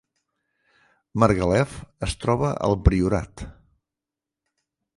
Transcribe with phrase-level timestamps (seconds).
[1.23, 1.75] Margalef
[2.07, 3.45] es troba al Priorat